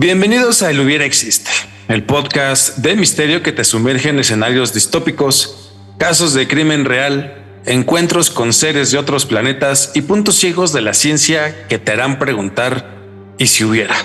[0.00, 1.50] Bienvenidos a El Hubiera Existe,
[1.88, 8.30] el podcast de misterio que te sumerge en escenarios distópicos, casos de crimen real, encuentros
[8.30, 12.94] con seres de otros planetas y puntos ciegos de la ciencia que te harán preguntar
[13.38, 13.96] ¿y si hubiera?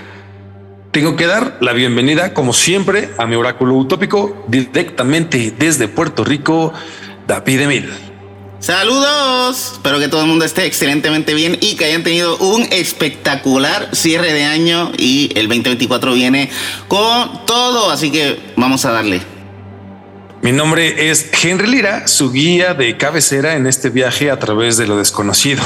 [0.90, 6.74] Tengo que dar la bienvenida, como siempre, a mi oráculo utópico directamente desde Puerto Rico,
[7.28, 8.13] David Emil.
[8.64, 13.90] Saludos, espero que todo el mundo esté excelentemente bien y que hayan tenido un espectacular
[13.92, 16.50] cierre de año y el 2024 viene
[16.88, 19.22] con todo, así que vamos a darle.
[20.42, 24.88] Mi nombre es Henry Lira, su guía de cabecera en este viaje a través de
[24.88, 25.62] lo desconocido.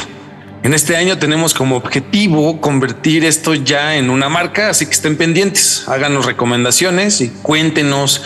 [0.64, 5.18] En este año tenemos como objetivo convertir esto ya en una marca, así que estén
[5.18, 8.24] pendientes, háganos recomendaciones y cuéntenos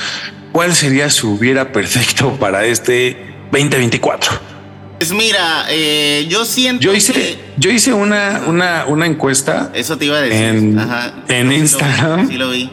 [0.54, 3.18] cuál sería su hubiera perfecto para este
[3.52, 4.51] 2024.
[5.02, 6.84] Pues mira, eh, yo siento.
[6.84, 9.72] Yo hice, yo hice una, una, una encuesta.
[9.74, 10.44] Eso te iba a decir.
[10.44, 10.80] En,
[11.28, 12.28] en Instagram.
[12.30, 12.70] Sí lo vi.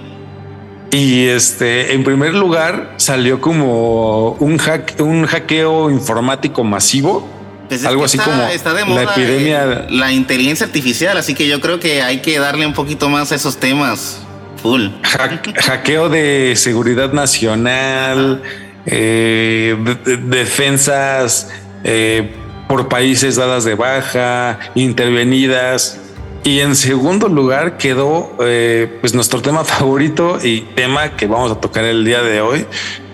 [0.90, 7.26] Y este, en primer lugar, salió como un, hack, un hackeo informático masivo.
[7.70, 9.86] Pues algo así como está de moda la epidemia.
[9.88, 13.36] la inteligencia artificial, así que yo creo que hay que darle un poquito más a
[13.36, 14.18] esos temas.
[14.60, 14.88] Full.
[15.02, 18.42] hackeo de seguridad nacional,
[18.84, 19.78] eh,
[20.26, 21.48] defensas
[21.90, 22.34] eh,
[22.68, 25.98] por países dadas de baja, intervenidas.
[26.44, 31.54] Y en segundo lugar quedó eh, pues nuestro tema favorito y tema que vamos a
[31.54, 32.66] tocar el día de hoy,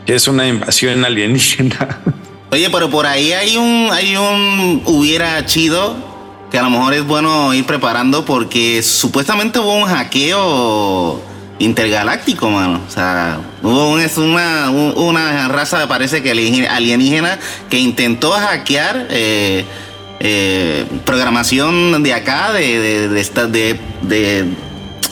[0.04, 2.00] que es una invasión alienígena.
[2.50, 5.94] Oye, pero por ahí hay un, hay un hubiera chido
[6.50, 11.20] que a lo mejor es bueno ir preparando porque supuestamente hubo un hackeo
[11.58, 12.80] intergaláctico, mano.
[12.86, 17.38] O sea, hubo es una, una raza, parece que alienígena,
[17.70, 19.64] que intentó hackear eh,
[20.20, 24.44] eh, programación de acá, de, de, de,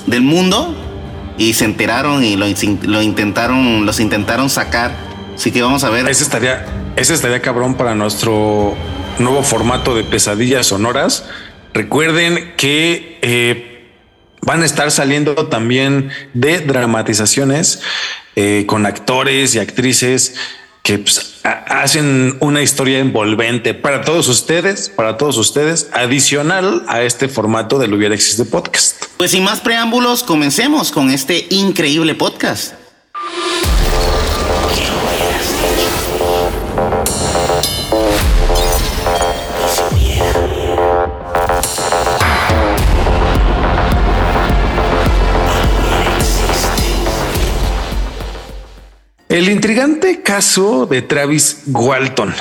[0.07, 0.75] del mundo,
[1.39, 2.47] y se enteraron y lo,
[2.83, 4.93] lo, intentaron, los intentaron sacar.
[5.35, 6.09] Así que vamos a ver.
[6.09, 6.67] Ese estaría,
[6.97, 8.75] ese estaría cabrón para nuestro
[9.19, 11.25] nuevo formato de pesadillas sonoras.
[11.73, 13.72] Recuerden que eh,
[14.45, 17.81] Van a estar saliendo también de dramatizaciones
[18.35, 20.35] eh, con actores y actrices
[20.83, 27.29] que pues, hacen una historia envolvente para todos ustedes, para todos ustedes, adicional a este
[27.29, 29.05] formato del Hubiera Existe Podcast.
[29.17, 32.82] Pues sin más preámbulos, comencemos con este increíble podcast.
[50.23, 52.33] Caso de Travis Walton,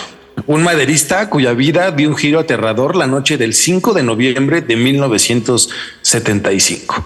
[0.47, 4.75] un maderista cuya vida dio un giro aterrador la noche del 5 de noviembre de
[4.75, 7.05] 1975.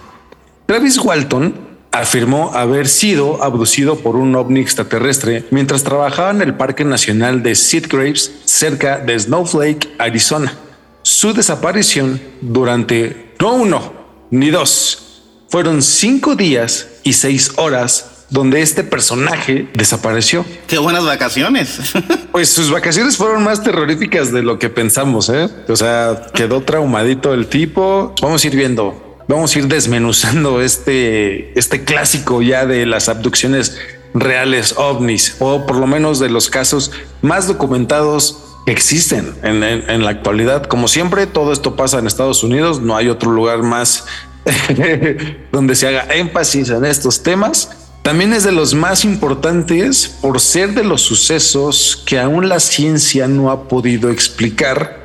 [0.64, 1.54] Travis Walton
[1.92, 7.54] afirmó haber sido abducido por un ovni extraterrestre mientras trabajaba en el Parque Nacional de
[7.88, 10.54] Graves cerca de Snowflake, Arizona.
[11.02, 13.92] Su desaparición durante no uno
[14.30, 20.44] ni dos, fueron cinco días y seis horas donde este personaje desapareció.
[20.66, 21.78] Qué buenas vacaciones.
[22.32, 25.48] pues sus vacaciones fueron más terroríficas de lo que pensamos, ¿eh?
[25.68, 28.14] O sea, quedó traumadito el tipo.
[28.20, 29.02] Vamos a ir viendo.
[29.28, 33.76] Vamos a ir desmenuzando este, este clásico ya de las abducciones
[34.14, 40.04] reales ovnis, o por lo menos de los casos más documentados que existen en, en
[40.04, 40.64] la actualidad.
[40.66, 44.06] Como siempre, todo esto pasa en Estados Unidos, no hay otro lugar más
[45.52, 47.85] donde se haga énfasis en estos temas.
[48.06, 53.26] También es de los más importantes por ser de los sucesos que aún la ciencia
[53.26, 55.00] no ha podido explicar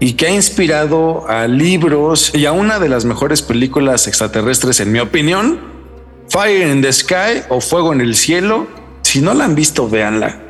[0.00, 4.90] y que ha inspirado a libros y a una de las mejores películas extraterrestres en
[4.90, 5.60] mi opinión,
[6.30, 8.66] Fire in the Sky o Fuego en el Cielo.
[9.02, 10.40] Si no la han visto, véanla.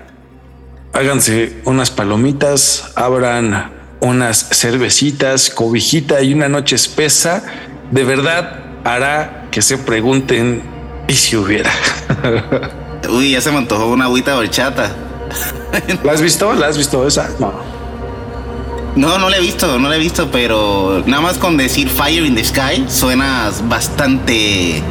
[0.93, 7.43] Háganse unas palomitas, abran unas cervecitas, cobijita y una noche espesa.
[7.91, 10.76] De verdad hará que se pregunten
[11.09, 11.71] ¿Y si hubiera?
[13.11, 14.95] Uy, ya se me antojó una agüita horchata.
[16.05, 16.53] ¿La has visto?
[16.55, 17.31] ¿La has visto esa?
[17.39, 17.53] No.
[18.97, 22.25] No, no la he visto, no la he visto, pero nada más con decir Fire
[22.25, 24.83] in the Sky suena bastante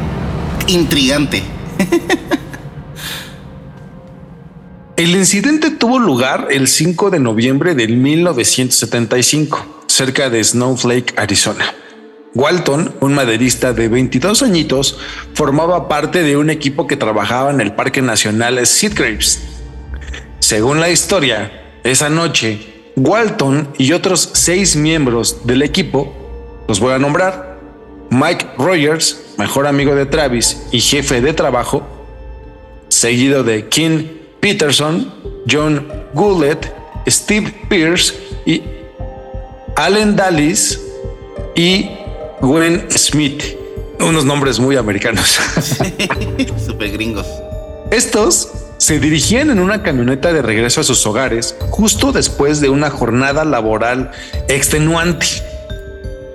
[0.68, 1.42] intrigante.
[4.96, 11.74] El incidente tuvo lugar el 5 de noviembre del 1975, cerca de Snowflake, Arizona.
[12.36, 14.98] Walton, un maderista de 22 añitos,
[15.32, 18.56] formaba parte de un equipo que trabajaba en el Parque Nacional
[18.94, 19.42] Graves.
[20.38, 26.12] Según la historia, esa noche, Walton y otros seis miembros del equipo,
[26.68, 27.58] los voy a nombrar,
[28.10, 31.88] Mike Rogers, mejor amigo de Travis y jefe de trabajo,
[32.88, 34.08] seguido de Kim
[34.40, 35.10] Peterson,
[35.50, 36.70] John Goulet,
[37.08, 38.62] Steve Pierce y
[39.74, 40.78] Allen Dallis
[41.54, 41.95] y
[42.40, 43.42] Gwen Smith.
[44.00, 45.38] Unos nombres muy americanos.
[46.66, 47.26] Super gringos.
[47.90, 52.90] Estos se dirigían en una camioneta de regreso a sus hogares justo después de una
[52.90, 54.10] jornada laboral
[54.48, 55.26] extenuante.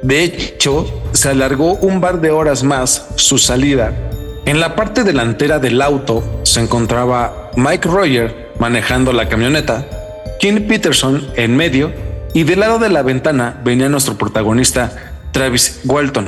[0.01, 3.93] De hecho, se alargó un par de horas más su salida.
[4.45, 9.87] En la parte delantera del auto se encontraba Mike Roger manejando la camioneta,
[10.39, 11.91] Kim Peterson en medio
[12.33, 16.27] y del lado de la ventana venía nuestro protagonista Travis Walton.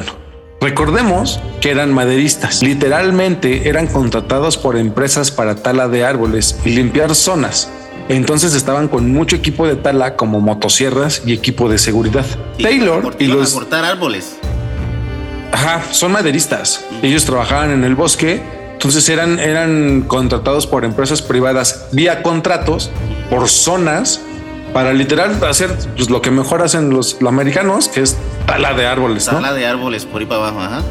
[0.61, 2.63] Recordemos que eran maderistas.
[2.63, 7.69] Literalmente eran contratados por empresas para tala de árboles y limpiar zonas.
[8.09, 12.25] Entonces estaban con mucho equipo de tala como motosierras y equipo de seguridad.
[12.61, 14.37] Taylor y los cortar árboles.
[15.51, 16.85] Ajá, son maderistas.
[17.01, 18.41] Ellos trabajaban en el bosque,
[18.73, 22.89] entonces eran eran contratados por empresas privadas vía contratos
[23.29, 24.21] por zonas
[24.73, 28.17] para literal hacer pues, lo que mejor hacen los, americanos, que es
[28.47, 29.25] tala de árboles.
[29.25, 30.81] Tala de árboles por ahí para abajo, ajá.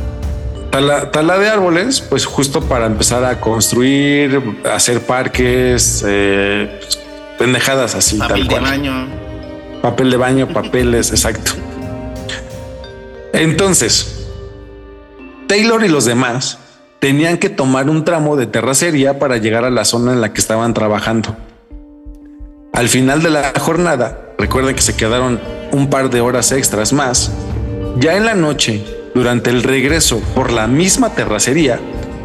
[1.11, 4.41] Tala, de árboles, pues justo para empezar a construir,
[4.73, 6.81] hacer parques, eh,
[7.39, 8.17] pendejadas así.
[8.17, 9.07] Papel de baño.
[9.83, 11.53] Papel de baño, papeles, exacto.
[13.35, 14.27] Entonces,
[15.47, 16.59] Taylor y los demás
[17.01, 20.41] tenían que tomar un tramo de terracería para llegar a la zona en la que
[20.41, 21.37] estaban trabajando.
[22.73, 25.39] Al final de la jornada, recuerden que se quedaron
[25.73, 27.31] un par de horas extras más.
[27.99, 28.83] Ya en la noche,
[29.15, 31.79] durante el regreso por la misma terracería,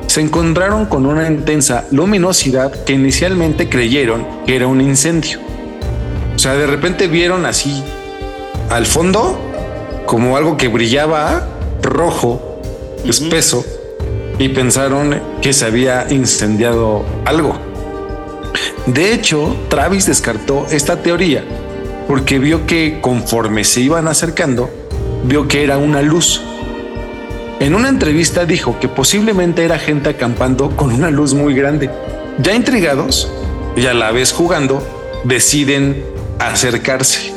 [0.07, 5.39] se encontraron con una intensa luminosidad que inicialmente creyeron que era un incendio.
[6.33, 7.83] O sea, de repente vieron así
[8.69, 9.37] al fondo
[10.05, 11.45] como algo que brillaba
[11.81, 12.61] rojo,
[13.03, 13.65] espeso,
[14.39, 17.66] y pensaron que se había incendiado algo.
[18.85, 21.43] De hecho, Travis descartó esta teoría
[22.07, 24.69] porque vio que conforme se iban acercando,
[25.25, 26.41] vio que era una luz.
[27.59, 31.89] En una entrevista dijo que posiblemente era gente acampando con una luz muy grande.
[32.39, 33.29] Ya intrigados
[33.75, 34.81] y a la vez jugando,
[35.25, 36.03] deciden
[36.39, 37.33] acercarse.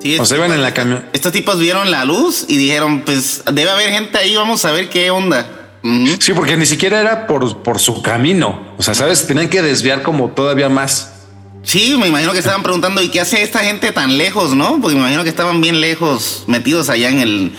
[0.00, 1.04] Sí, o se ven en la camión.
[1.12, 4.88] Estos tipos vieron la luz y dijeron, pues debe haber gente ahí, vamos a ver
[4.88, 5.57] qué onda.
[5.82, 8.74] Sí, porque ni siquiera era por, por su camino.
[8.78, 11.12] O sea, sabes, tenían que desviar como todavía más.
[11.62, 14.80] Sí, me imagino que estaban preguntando, ¿y qué hace esta gente tan lejos, no?
[14.80, 17.52] Porque me imagino que estaban bien lejos, metidos allá en el.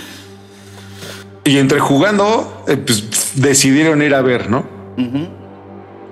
[1.44, 4.68] Y entre jugando, eh, pues decidieron ir a ver, ¿no?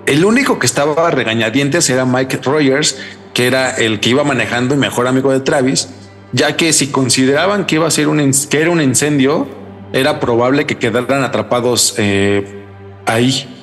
[0.06, 2.96] El único que estaba regañadientes era Mike Rogers,
[3.34, 5.88] que era el que iba manejando y mejor amigo de Travis,
[6.32, 9.46] ya que si consideraban que iba a ser un que era un incendio,
[9.92, 12.64] era probable que quedaran atrapados eh,
[13.06, 13.54] ahí.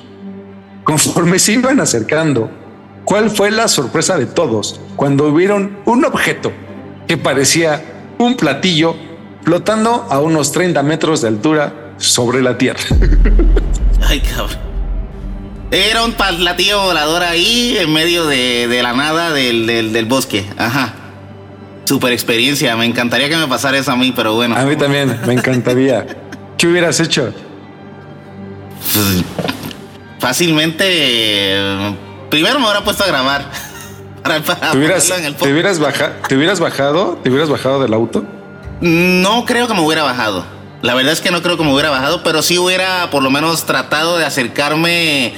[0.84, 2.50] Conforme se iban acercando,
[3.04, 6.52] ¿cuál fue la sorpresa de todos cuando vieron un objeto
[7.06, 7.82] que parecía
[8.18, 8.96] un platillo
[9.42, 12.80] flotando a unos 30 metros de altura sobre la tierra?
[14.02, 14.66] Ay, cabrón.
[15.72, 20.46] Era un platillo volador ahí en medio de, la nada del, del bosque.
[20.56, 21.05] Ajá.
[21.86, 22.76] Super experiencia.
[22.76, 24.56] Me encantaría que me pasara eso a mí, pero bueno.
[24.56, 26.04] A mí también, me encantaría.
[26.58, 27.32] ¿Qué hubieras hecho?
[28.92, 29.24] Pues,
[30.18, 31.94] fácilmente.
[32.28, 33.50] Primero me hubiera puesto a grabar.
[34.24, 35.06] ¿Te, hubieras,
[35.38, 35.78] ¿te, hubieras
[36.28, 37.18] ¿Te hubieras bajado?
[37.22, 38.24] ¿Te hubieras bajado del auto?
[38.80, 40.44] No creo que me hubiera bajado.
[40.82, 43.30] La verdad es que no creo que me hubiera bajado, pero sí hubiera por lo
[43.30, 45.34] menos tratado de acercarme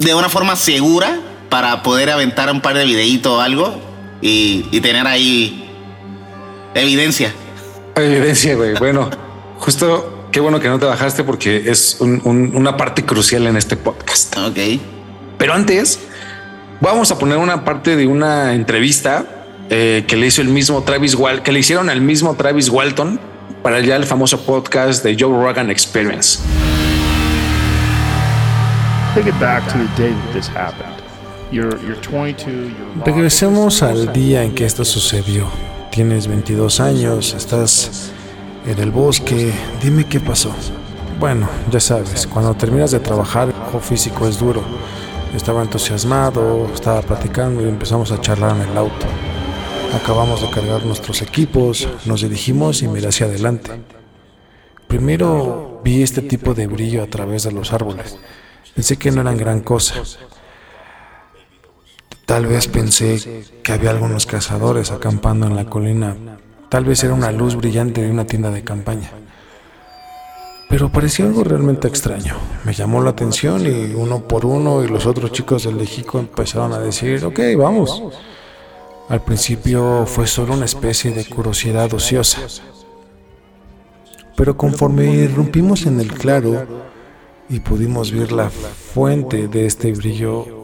[0.00, 3.93] de una forma segura para poder aventar un par de videitos o algo
[4.26, 5.68] y, tener ahí
[6.74, 7.32] evidencia.
[7.94, 8.74] Evidencia, güey.
[8.74, 9.10] Bueno,
[9.58, 14.36] justo qué bueno que no te bajaste porque es una parte crucial en este podcast.
[14.38, 14.58] Ok.
[15.36, 16.00] Pero antes,
[16.80, 19.26] vamos a poner una parte de una entrevista
[19.68, 23.20] eh, que le hizo el mismo Travis Wal que le hicieron al mismo Travis Walton
[23.62, 26.38] para ya el famoso podcast de Joe Rogan Experience.
[29.14, 31.03] Take it back to the day that this happened.
[33.04, 35.46] Regresemos al día en que esto sucedió.
[35.92, 38.10] Tienes 22 años, estás
[38.66, 39.52] en el bosque.
[39.80, 40.52] Dime qué pasó.
[41.20, 44.62] Bueno, ya sabes, cuando terminas de trabajar, el trabajo físico es duro.
[45.34, 49.06] Estaba entusiasmado, estaba platicando y empezamos a charlar en el auto.
[49.94, 53.70] Acabamos de cargar nuestros equipos, nos dirigimos y miré hacia adelante.
[54.88, 58.18] Primero vi este tipo de brillo a través de los árboles.
[58.74, 60.02] Pensé que no eran gran cosa,
[62.26, 66.16] Tal vez pensé que había algunos cazadores acampando en la colina
[66.74, 69.08] Tal vez era una luz brillante de una tienda de campaña.
[70.68, 72.34] Pero parecía algo realmente extraño.
[72.64, 76.72] Me llamó la atención y uno por uno y los otros chicos del Lejico empezaron
[76.72, 78.02] a decir, ok, vamos.
[79.08, 82.40] Al principio fue solo una especie de curiosidad ociosa.
[84.36, 86.66] Pero conforme irrumpimos en el claro
[87.48, 90.63] y pudimos ver la fuente de este brillo,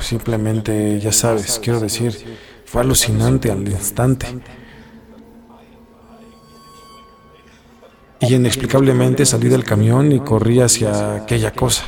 [0.00, 4.26] simplemente, ya sabes, quiero decir, fue alucinante al instante.
[8.20, 11.84] Y inexplicablemente salí del camión y corrí hacia aquella cosa.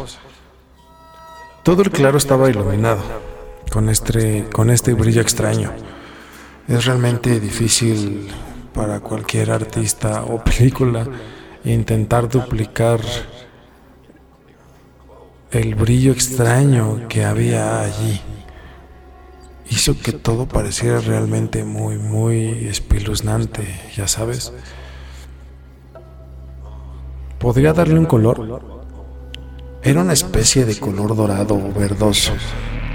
[1.62, 3.02] Todo el claro estaba iluminado,
[3.70, 5.72] con este, con este brillo extraño.
[6.68, 8.28] Es realmente difícil
[8.74, 11.06] para cualquier artista o película
[11.64, 13.00] intentar duplicar
[15.60, 18.20] el brillo extraño que había allí.
[19.70, 24.52] Hizo que todo pareciera realmente muy, muy espeluznante, ya sabes.
[27.38, 28.60] ¿Podría darle un color?
[29.82, 32.32] Era una especie de color dorado o verdoso,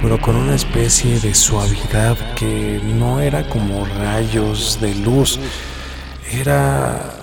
[0.02, 5.40] pero con una especie de suavidad que no era como rayos de luz,
[6.32, 7.16] era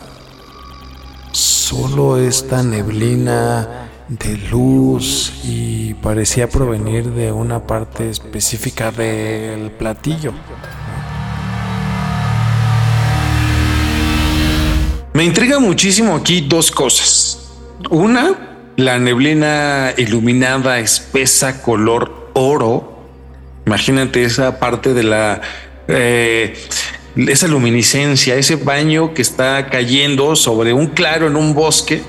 [1.33, 10.33] solo esta neblina de luz y parecía provenir de una parte específica del platillo.
[15.13, 17.51] Me intriga muchísimo aquí dos cosas.
[17.91, 18.35] Una,
[18.77, 23.03] la neblina iluminada, espesa, color oro.
[23.65, 25.41] Imagínate esa parte de la...
[25.89, 26.55] Eh,
[27.17, 32.03] esa luminiscencia, ese baño que está cayendo sobre un claro en un bosque.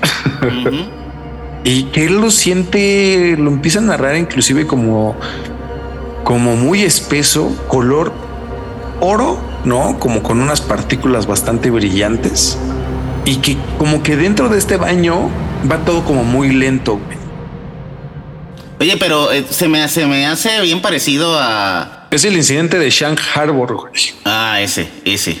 [1.64, 5.16] Y que él lo siente, lo empieza a narrar inclusive como,
[6.24, 8.12] como muy espeso, color
[9.00, 9.98] oro, ¿no?
[9.98, 12.58] Como con unas partículas bastante brillantes
[13.24, 15.30] y que como que dentro de este baño
[15.70, 16.98] va todo como muy lento.
[18.80, 22.06] Oye, pero eh, se, me, se me hace bien parecido a...
[22.10, 23.92] Es el incidente de Shank Harbor, güey.
[24.24, 25.36] Ah, ese, ese.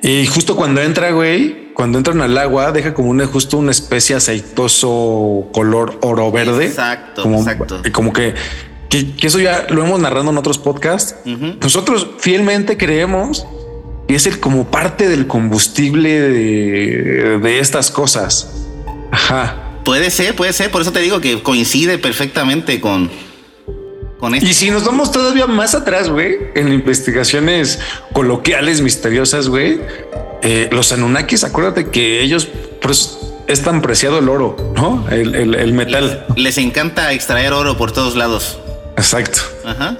[0.00, 4.16] Y justo cuando entra, güey, cuando entran al agua, deja como una, justo una especie
[4.16, 6.66] aceitoso color oro verde.
[6.66, 7.82] Exacto, como, exacto.
[7.92, 8.34] Como que,
[8.88, 11.16] que, eso ya lo hemos narrado en otros podcasts.
[11.60, 13.46] Nosotros fielmente creemos
[14.08, 18.66] que es el como parte del combustible de, de estas cosas.
[19.10, 19.68] Ajá.
[19.84, 20.70] Puede ser, puede ser.
[20.70, 23.10] Por eso te digo que coincide perfectamente con,
[24.22, 24.48] con esto.
[24.48, 27.80] Y si nos vamos todavía más atrás, güey, en investigaciones
[28.12, 29.80] coloquiales misteriosas, güey,
[30.42, 32.46] eh, los Anunnakis, acuérdate que ellos
[32.80, 35.04] pues, es tan preciado el oro, ¿no?
[35.10, 36.24] El, el, el metal.
[36.36, 38.60] Les, les, encanta extraer oro por todos lados.
[38.96, 39.40] Exacto.
[39.64, 39.98] Ajá.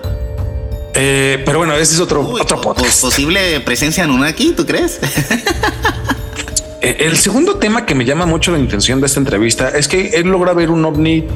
[0.95, 3.01] Eh, pero bueno, ese es otro, Uy, otro podcast.
[3.01, 5.01] Posible presencia Anunnaki, ¿tú crees?
[6.81, 10.29] El segundo tema que me llama mucho la intención de esta entrevista es que él
[10.29, 11.27] logra ver un ovni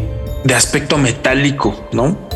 [0.45, 2.29] de aspecto metálico, ¿no?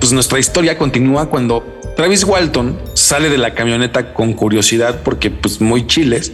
[0.00, 5.60] Pues nuestra historia continúa cuando Travis Walton sale de la camioneta con curiosidad porque pues
[5.60, 6.32] muy chiles.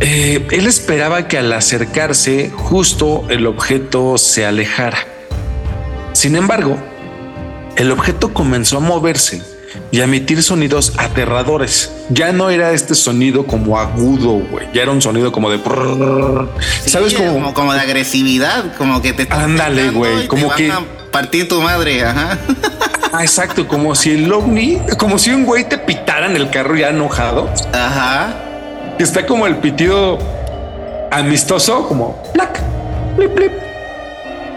[0.00, 4.98] Eh, él esperaba que al acercarse justo el objeto se alejara.
[6.12, 6.76] Sin embargo,
[7.76, 9.42] el objeto comenzó a moverse
[9.90, 11.92] y a emitir sonidos aterradores.
[12.10, 14.68] Ya no era este sonido como agudo, güey.
[14.72, 15.58] Ya era un sonido como de.
[15.58, 17.14] Sí, ¿Sabes?
[17.14, 19.26] Como, como, como, de agresividad, como que te.
[19.30, 20.28] Ándale, güey.
[20.28, 20.70] Como que.
[20.70, 22.38] A partir tu madre, ajá.
[23.12, 23.68] Ah, exacto.
[23.68, 27.48] Como si el ovni, como si un güey te pitara en el carro ya enojado.
[27.72, 28.34] Ajá.
[28.98, 30.18] Está como el pitido
[31.10, 32.20] amistoso, como.
[32.32, 32.60] Plac,
[33.16, 33.52] plip, plip.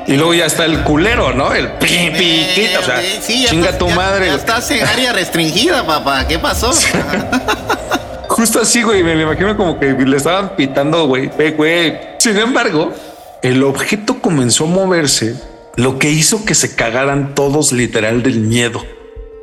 [0.08, 1.54] Y luego ya está el culero, ¿no?
[1.54, 4.28] El pi, pi, quita, o sea, sí, chinga estás, tu ya, madre.
[4.28, 6.28] Ya estás en área restringida, papá.
[6.28, 6.72] ¿Qué pasó?
[8.30, 9.04] Justo así, güey.
[9.04, 11.32] Me imagino como que le estaban pitando, güey.
[11.58, 12.00] güey.
[12.20, 12.94] Sin embargo,
[13.42, 15.36] el objeto comenzó a moverse,
[15.78, 18.84] lo que hizo que se cagaran todos literal del miedo.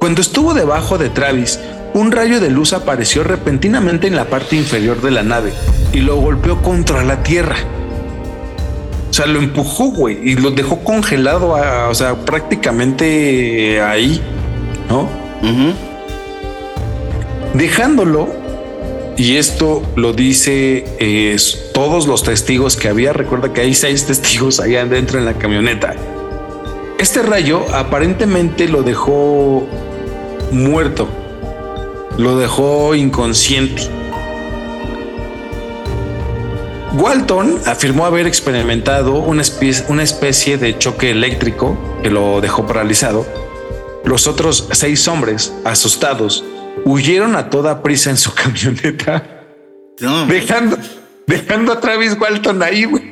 [0.00, 1.60] Cuando estuvo debajo de Travis,
[1.94, 5.52] un rayo de luz apareció repentinamente en la parte inferior de la nave
[5.92, 7.56] y lo golpeó contra la tierra.
[9.10, 14.22] O sea, lo empujó, güey, y lo dejó congelado, a, o sea, prácticamente ahí,
[14.88, 15.02] ¿no?
[15.02, 15.74] Uh -huh.
[17.52, 18.28] Dejándolo,
[19.18, 21.36] y esto lo dice eh,
[21.74, 25.94] todos los testigos que había, recuerda que hay seis testigos allá adentro en la camioneta.
[27.02, 29.66] Este rayo aparentemente lo dejó
[30.52, 31.08] muerto,
[32.16, 33.90] lo dejó inconsciente.
[36.92, 43.26] Walton afirmó haber experimentado una especie, una especie, de choque eléctrico que lo dejó paralizado.
[44.04, 46.44] Los otros seis hombres, asustados,
[46.84, 49.42] huyeron a toda prisa en su camioneta,
[49.98, 50.78] No, dejando,
[51.26, 53.11] dejando a Travis Walton ahí, güey.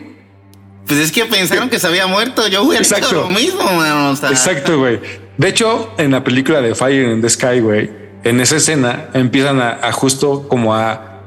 [0.91, 2.49] Pues es que pensaron que se había muerto.
[2.49, 3.29] Yo hubiera hecho Exacto.
[3.29, 4.11] lo mismo, mano.
[4.11, 4.99] O sea, Exacto, güey.
[5.39, 7.89] De hecho, en la película de Fire in the Sky, güey,
[8.25, 11.21] en esa escena empiezan a, a justo como a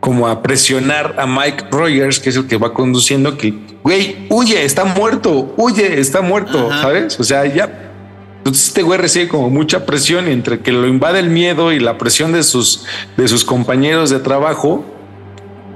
[0.00, 4.62] como a presionar a Mike Rogers, que es el que va conduciendo, que güey, huye,
[4.62, 6.82] está muerto, huye, está muerto, Ajá.
[6.82, 7.18] ¿sabes?
[7.18, 7.90] O sea, ya.
[8.36, 11.80] Entonces este güey recibe como mucha presión y entre que lo invade el miedo y
[11.80, 12.84] la presión de sus,
[13.16, 14.84] de sus compañeros de trabajo,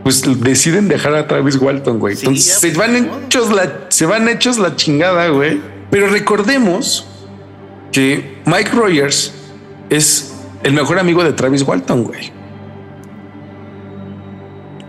[0.02, 2.16] pues deciden dejar a Travis Walton, güey.
[2.16, 5.60] Sí, Entonces se pues, van hechos la, se van hechos la chingada, güey.
[5.90, 7.06] Pero recordemos
[7.92, 9.32] que Mike Rogers
[9.90, 12.32] es el mejor amigo de Travis Walton, güey.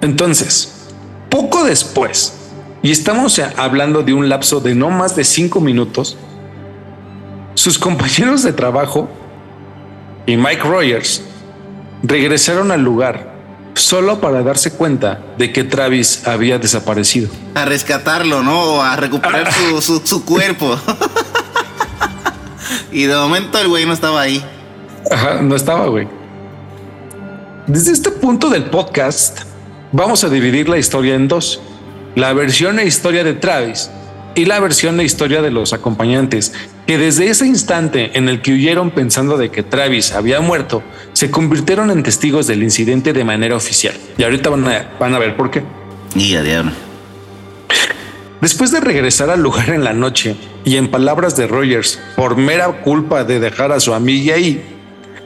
[0.02, 0.90] Entonces,
[1.30, 2.34] poco después,
[2.82, 6.18] y estamos hablando de un lapso de no más de cinco minutos,
[7.54, 9.10] sus compañeros de trabajo
[10.26, 11.22] y Mike Rogers
[12.02, 13.33] regresaron al lugar
[13.76, 17.30] solo para darse cuenta de que Travis había desaparecido.
[17.56, 18.62] a rescatarlo, ¿no?
[18.62, 20.80] O a recuperar su, su, su cuerpo.
[22.92, 24.44] y de momento el güey no estaba ahí.
[25.12, 26.08] Ajá, no estaba, güey.
[27.68, 29.42] Desde este punto del podcast,
[29.92, 31.62] vamos a dividir la historia en dos.
[32.16, 33.90] La versión e historia de Travis
[34.36, 36.54] y la versión e historia de los acompañantes,
[36.86, 41.32] que desde ese instante en el que huyeron pensando de que Travis había muerto, se
[41.32, 43.96] convirtieron en testigos del incidente de manera oficial.
[44.18, 45.64] Y ahorita van a, van a ver por qué.
[46.16, 46.72] Y a diablo.
[48.42, 50.36] Después de regresar al lugar en la noche
[50.66, 54.62] y en palabras de Rogers, por mera culpa de dejar a su amiga ahí,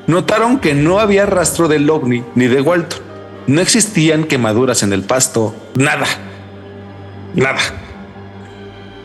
[0.06, 3.00] notaron que no había rastro del ovni ni de Walton.
[3.48, 6.06] No existían quemaduras en el pasto, nada,
[7.34, 7.60] nada.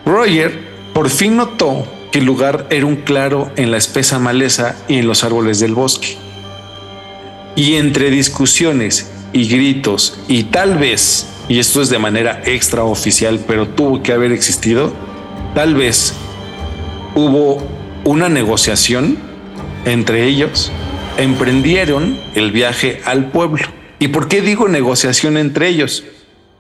[0.05, 0.61] Roger
[0.93, 5.09] por fin notó que el lugar era un claro en la espesa maleza y en
[5.09, 6.19] los árboles del bosque.
[7.57, 13.67] Y entre discusiones y gritos y tal vez, y esto es de manera extraoficial, pero
[13.67, 14.93] tuvo que haber existido,
[15.55, 16.15] tal vez
[17.15, 17.67] hubo
[18.05, 19.17] una negociación
[19.87, 20.71] entre ellos,
[21.17, 23.65] emprendieron el viaje al pueblo.
[23.99, 26.05] ¿Y por qué digo negociación entre ellos?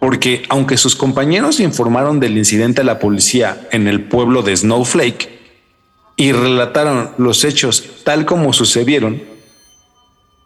[0.00, 5.31] Porque aunque sus compañeros informaron del incidente a la policía en el pueblo de Snowflake
[6.22, 9.20] y relataron los hechos tal como sucedieron,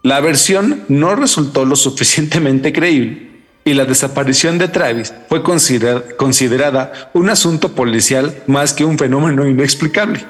[0.02, 3.28] la versión no resultó lo suficientemente creíble
[3.62, 9.46] y la desaparición de Travis fue considera- considerada un asunto policial más que un fenómeno
[9.46, 10.24] inexplicable.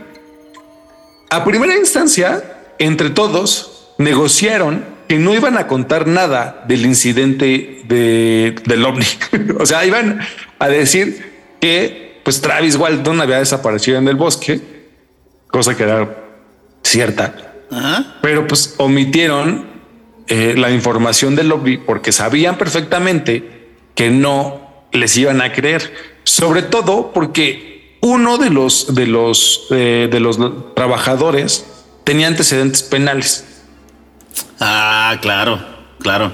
[1.30, 2.42] A primera instancia,
[2.80, 9.06] entre todos, negociaron que no iban a contar nada del incidente de, del ovni.
[9.60, 10.18] o sea, iban
[10.58, 14.75] a decir que pues Travis Walton había desaparecido en el bosque,
[15.56, 16.16] cosa que era
[16.82, 17.34] cierta
[17.70, 18.16] Ajá.
[18.20, 19.66] pero pues omitieron
[20.28, 24.60] eh, la información del lobby porque sabían perfectamente que no
[24.92, 25.92] les iban a creer,
[26.24, 30.38] sobre todo porque uno de los de los eh, de los
[30.74, 31.64] trabajadores
[32.04, 33.44] tenía antecedentes penales.
[34.60, 35.58] Ah, claro,
[36.00, 36.32] claro.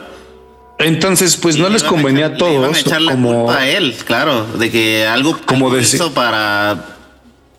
[0.78, 3.44] Entonces, pues no les a convenía a echar- le iban todos a echar la como
[3.44, 6.91] culpa a él, claro, de que algo Como hizo para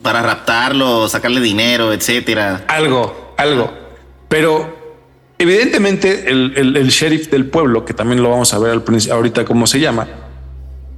[0.04, 2.64] para raptarlo, sacarle dinero, etcétera.
[2.68, 3.72] algo, algo.
[4.28, 4.76] Pero
[5.38, 9.44] evidentemente el, el- el sheriff del pueblo, que también lo vamos a ver al ahorita
[9.44, 10.06] cómo se llama,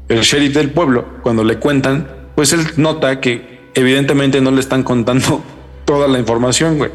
[0.09, 4.83] el sheriff del pueblo, cuando le cuentan, pues él nota que evidentemente no le están
[4.83, 5.43] contando
[5.85, 6.91] toda la información, güey.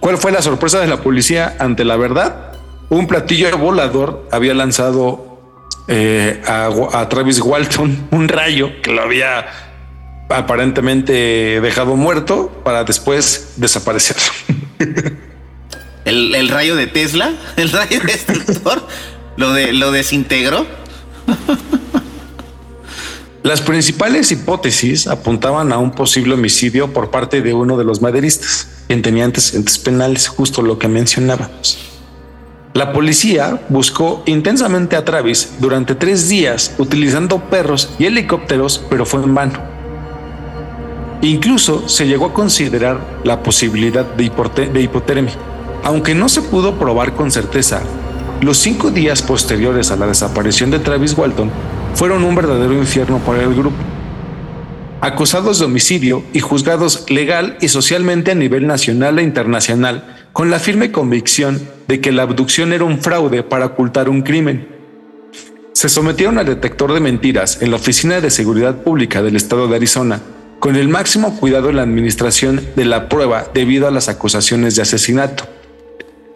[0.00, 2.52] ¿Cuál fue la sorpresa de la policía ante la verdad?
[2.88, 5.40] Un platillo volador había lanzado
[5.88, 9.44] eh, a, a Travis Walton un rayo que lo había
[10.28, 14.16] aparentemente dejado muerto para después desaparecer.
[16.04, 18.86] El, el rayo de Tesla, el rayo destructor,
[19.36, 20.64] lo de lo desintegró.
[23.42, 28.68] Las principales hipótesis apuntaban a un posible homicidio por parte de uno de los maderistas,
[28.86, 31.78] quien tenía antecedentes penales, justo lo que mencionábamos.
[32.74, 39.22] La policía buscó intensamente a Travis durante tres días utilizando perros y helicópteros, pero fue
[39.22, 39.67] en vano.
[41.20, 45.32] Incluso se llegó a considerar la posibilidad de, hipote- de hipotermia.
[45.82, 47.82] Aunque no se pudo probar con certeza,
[48.40, 51.50] los cinco días posteriores a la desaparición de Travis Walton
[51.94, 53.76] fueron un verdadero infierno para el grupo.
[55.00, 60.60] Acusados de homicidio y juzgados legal y socialmente a nivel nacional e internacional, con la
[60.60, 64.68] firme convicción de que la abducción era un fraude para ocultar un crimen.
[65.72, 69.76] Se sometieron al detector de mentiras en la Oficina de Seguridad Pública del Estado de
[69.76, 70.20] Arizona,
[70.60, 74.82] con el máximo cuidado en la administración de la prueba debido a las acusaciones de
[74.82, 75.44] asesinato.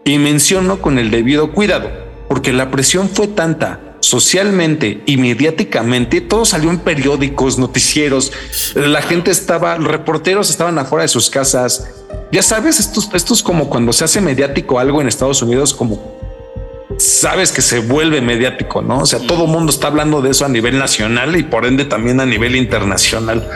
[0.05, 1.91] Y menciono con el debido cuidado,
[2.29, 8.33] porque la presión fue tanta socialmente y mediáticamente, todo salió en periódicos, noticieros,
[8.75, 11.89] la gente estaba, los reporteros estaban afuera de sus casas.
[12.33, 16.19] Ya sabes, esto, esto es como cuando se hace mediático algo en Estados Unidos, como
[16.99, 19.01] sabes que se vuelve mediático, ¿no?
[19.01, 21.85] O sea, todo el mundo está hablando de eso a nivel nacional y por ende
[21.85, 23.49] también a nivel internacional.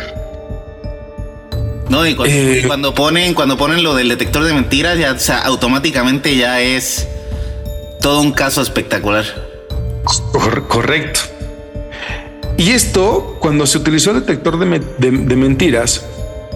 [1.88, 6.37] No, y eh, cuando, ponen, cuando ponen lo del detector de mentiras, ya sea, automáticamente
[6.37, 7.07] ya es
[8.01, 9.25] todo un caso espectacular.
[10.68, 11.20] correcto.
[12.57, 16.05] Y esto, cuando se utilizó el detector de, mentiras,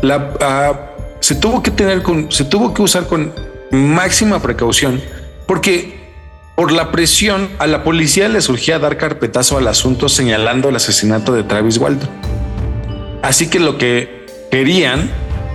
[0.03, 0.91] la, ah,
[1.21, 3.33] se tuvo que tener con, se tuvo que usar con
[3.71, 5.01] máxima precaución,
[5.47, 6.01] porque
[6.57, 11.35] por la presión a la policía le surgía dar carpetazo al asunto señalando el asesinato
[11.35, 12.09] de Travis Walton.
[13.23, 14.20] Así que lo que
[14.51, 15.11] querían,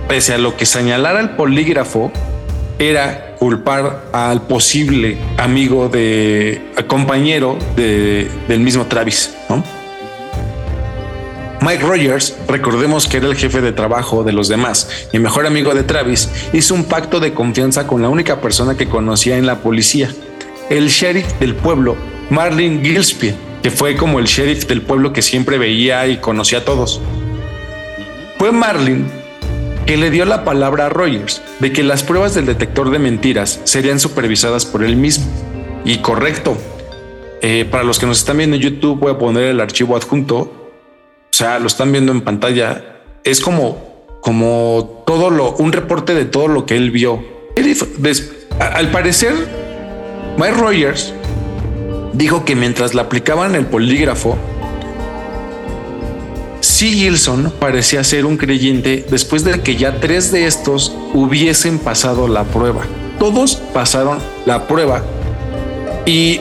[0.08, 2.10] pese a lo que señalara el polígrafo,
[2.78, 9.34] era culpar al posible amigo de compañero del mismo Travis.
[11.60, 15.74] Mike Rogers, recordemos que era el jefe de trabajo de los demás y mejor amigo
[15.74, 19.56] de Travis, hizo un pacto de confianza con la única persona que conocía en la
[19.60, 20.10] policía,
[20.70, 21.96] el sheriff del pueblo,
[22.30, 26.64] Marlin Gillespie, que fue como el sheriff del pueblo que siempre veía y conocía a
[26.64, 27.00] todos.
[28.38, 29.06] Fue Marlin
[29.86, 33.60] que le dio la palabra a Rogers de que las pruebas del detector de mentiras
[33.64, 35.26] serían supervisadas por él mismo.
[35.84, 36.58] Y correcto.
[37.40, 40.36] Eh, para los que nos están viendo en YouTube, voy a poner el archivo adjunto.
[40.38, 43.02] O sea, lo están viendo en pantalla.
[43.24, 47.24] Es como, como todo lo, un reporte de todo lo que él vio.
[48.58, 49.34] Al parecer,
[50.36, 51.14] Mike Rogers
[52.12, 54.36] dijo que mientras le aplicaban el polígrafo,
[56.66, 56.88] C.
[56.88, 62.42] Gilson parecía ser un creyente después de que ya tres de estos hubiesen pasado la
[62.42, 62.82] prueba.
[63.20, 65.04] Todos pasaron la prueba
[66.06, 66.40] y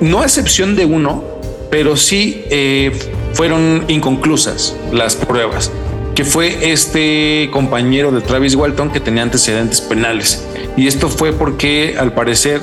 [0.00, 1.22] no a excepción de uno,
[1.70, 2.90] pero sí eh,
[3.34, 5.70] fueron inconclusas las pruebas,
[6.14, 10.42] que fue este compañero de Travis Walton que tenía antecedentes penales.
[10.74, 12.62] Y esto fue porque al parecer,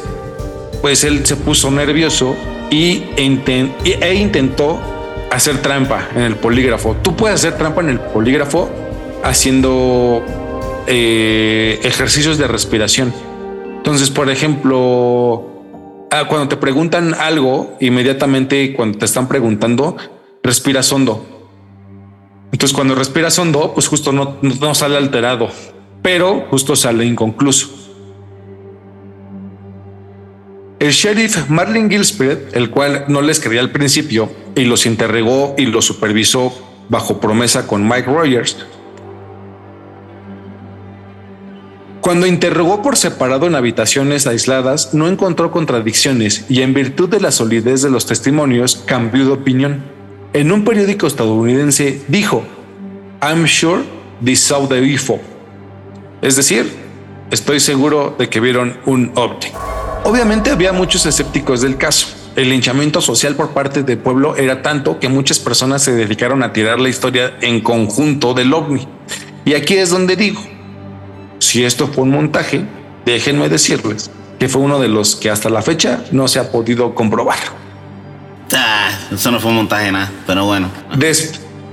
[0.81, 2.35] pues él se puso nervioso
[2.71, 4.98] y e intentó
[5.31, 6.95] hacer trampa en el polígrafo.
[7.01, 8.69] Tú puedes hacer trampa en el polígrafo
[9.23, 10.23] haciendo
[10.87, 13.13] eh, ejercicios de respiración.
[13.77, 19.97] Entonces, por ejemplo, ah, cuando te preguntan algo, inmediatamente cuando te están preguntando,
[20.43, 21.25] respiras hondo.
[22.51, 25.49] Entonces, cuando respiras hondo, pues justo no, no sale alterado,
[26.01, 27.88] pero justo sale inconcluso.
[30.79, 35.65] El sheriff Marlin Gillespie, el cual no les creía al principio y los interrogó y
[35.65, 36.53] los supervisó
[36.87, 38.57] bajo promesa con Mike Rogers,
[42.09, 47.31] Cuando interrogó por separado en habitaciones aisladas, no encontró contradicciones y en virtud de la
[47.31, 49.83] solidez de los testimonios cambió de opinión.
[50.33, 52.43] En un periódico estadounidense dijo,
[53.21, 53.83] I'm sure
[54.23, 55.19] they saw the UFO.
[56.21, 56.71] Es decir,
[57.31, 59.51] estoy seguro de que vieron un ovni.
[60.03, 62.07] Obviamente había muchos escépticos del caso.
[62.35, 66.53] El linchamiento social por parte del pueblo era tanto que muchas personas se dedicaron a
[66.53, 68.88] tirar la historia en conjunto del ovni.
[69.45, 70.41] Y aquí es donde digo,
[71.39, 72.63] si esto fue un montaje,
[73.05, 74.09] déjenme decirles
[74.39, 77.39] que fue uno de los que hasta la fecha no se ha podido comprobar.
[78.53, 80.69] Ah, eso no fue un montaje nada, pero bueno.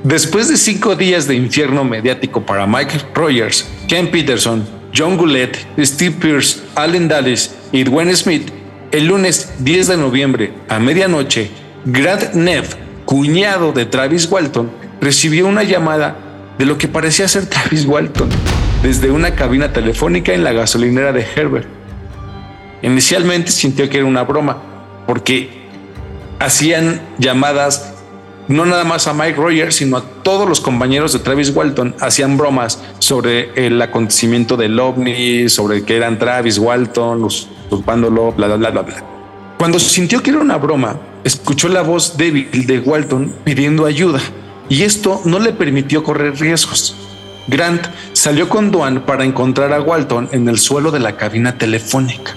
[0.02, 6.16] después de cinco días de infierno mediático para Mike Rogers, Ken Peterson, John Goulet, Steve
[6.18, 8.50] Pierce, Allen Dallas y Dwayne Smith,
[8.92, 11.50] el lunes 10 de noviembre a medianoche,
[11.85, 16.16] Grant Neff, cuñado de Travis Walton, recibió una llamada
[16.59, 18.30] de lo que parecía ser Travis Walton
[18.82, 21.66] desde una cabina telefónica en la gasolinera de Herbert.
[22.82, 24.62] Inicialmente sintió que era una broma,
[25.06, 25.50] porque
[26.38, 27.95] hacían llamadas
[28.48, 32.37] no nada más a Mike Rogers, sino a todos los compañeros de Travis Walton, hacían
[32.37, 38.82] bromas sobre el acontecimiento del ovni, sobre que eran Travis Walton, usurpándolo, bla, bla, bla,
[38.82, 39.04] bla,
[39.59, 44.20] Cuando sintió que era una broma, escuchó la voz débil de Walton pidiendo ayuda,
[44.68, 46.96] y esto no le permitió correr riesgos.
[47.48, 52.35] Grant salió con Duan para encontrar a Walton en el suelo de la cabina telefónica.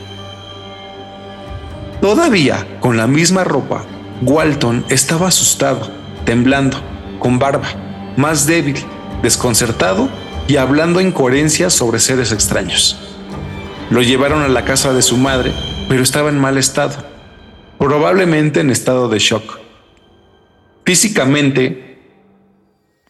[1.99, 3.83] Todavía con la misma ropa,
[4.21, 5.98] Walton estaba asustado
[6.29, 6.79] temblando,
[7.17, 7.69] con barba,
[8.15, 8.75] más débil,
[9.23, 10.09] desconcertado
[10.47, 12.97] y hablando incoherencias sobre seres extraños.
[13.89, 15.51] Lo llevaron a la casa de su madre,
[15.87, 17.03] pero estaba en mal estado,
[17.79, 19.57] probablemente en estado de shock.
[20.85, 21.97] Físicamente,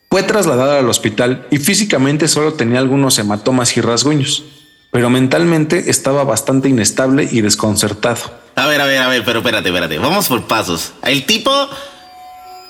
[0.09, 4.45] fue trasladado al hospital y físicamente solo tenía algunos hematomas y rasguños.
[4.91, 8.31] pero mentalmente estaba bastante inestable y desconcertado.
[8.55, 9.99] A ver, a ver, a ver, pero espérate, espérate.
[9.99, 10.93] Vamos por pasos.
[11.03, 11.51] El tipo.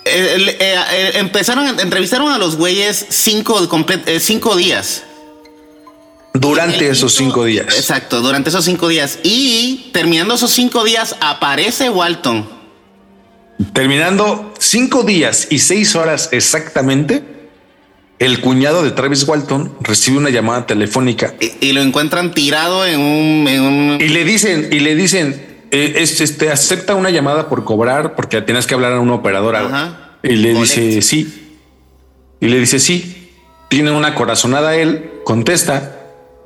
[0.10, 3.60] Eh, eh, eh, empezaron, entrevistaron a los güeyes cinco,
[4.06, 5.04] eh, cinco días.
[6.34, 7.76] Durante esos cinco días.
[7.76, 9.20] Exacto, durante esos cinco días.
[9.24, 12.48] Y terminando esos cinco días, aparece Walton.
[13.74, 17.24] Terminando cinco días y seis horas exactamente,
[18.20, 23.00] el cuñado de Travis Walton recibe una llamada telefónica Y, y lo encuentran tirado en
[23.00, 23.48] un.
[23.48, 28.16] En un y le dicen, y le dicen, es- este, acepta una llamada por cobrar
[28.16, 29.66] porque tienes que hablar a una operadora.
[29.66, 30.18] Ajá.
[30.24, 30.76] Y le Collect.
[30.76, 31.58] dice sí.
[32.40, 33.32] Y le dice sí.
[33.70, 35.96] Tiene una corazonada él, contesta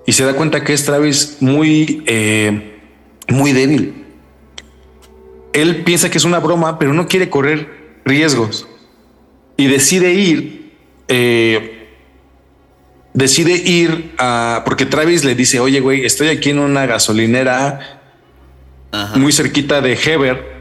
[0.05, 2.79] y se da cuenta que es Travis muy, eh,
[3.29, 3.93] muy débil.
[5.53, 8.67] Él piensa que es una broma, pero no quiere correr riesgos
[9.55, 10.73] y decide ir.
[11.07, 11.69] eh,
[13.13, 18.01] decide ir a porque Travis le dice: Oye, güey, estoy aquí en una gasolinera
[18.93, 19.17] Ajá.
[19.17, 20.53] muy cerquita de Heber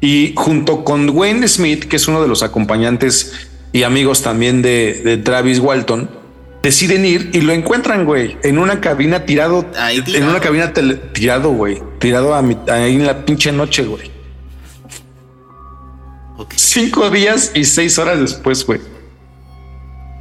[0.00, 5.00] y junto con Wayne Smith, que es uno de los acompañantes y amigos también de,
[5.04, 6.08] de Travis Walton,
[6.62, 10.96] deciden ir y lo encuentran, güey, en una cabina tirado, Ahí en una cabina tele-
[11.12, 14.12] tirado, güey, tirado a mi- ahí en la pinche noche, güey.
[16.56, 18.80] Cinco días y seis horas después, güey.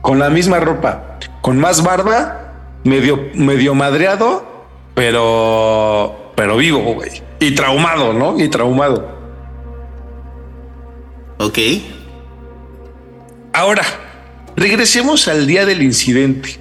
[0.02, 2.54] Con la misma ropa, con más barba,
[2.84, 7.22] medio, medio madreado, pero, pero vivo, güey.
[7.40, 8.40] Y traumado, ¿no?
[8.40, 9.08] Y traumado.
[11.38, 11.58] Ok.
[13.54, 13.84] Ahora,
[14.56, 16.60] regresemos al día del incidente.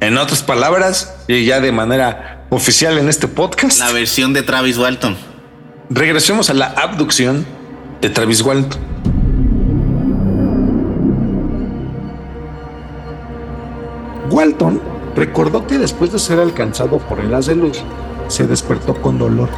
[0.00, 4.76] En otras palabras, y ya de manera oficial en este podcast, La versión de Travis
[4.78, 5.16] Walton.
[5.90, 7.46] regresemos a la abducción
[8.00, 8.80] de Travis Walton.
[14.30, 14.80] Walton
[15.14, 17.82] recordó que después de ser alcanzado por el haz de luz,
[18.32, 19.50] se despertó con dolor.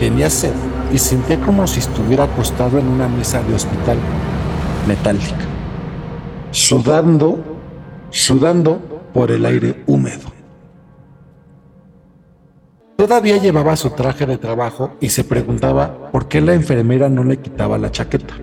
[0.00, 0.54] Tenía sed
[0.92, 3.98] y sentía como si estuviera acostado en una mesa de hospital
[4.88, 5.44] metálica,
[6.50, 7.38] Sudando,
[8.08, 8.80] sudando
[9.12, 10.32] por el aire húmedo.
[12.96, 17.36] Todavía llevaba su traje de trabajo y se preguntaba por qué la enfermera no le
[17.36, 18.34] quitaba la chaqueta.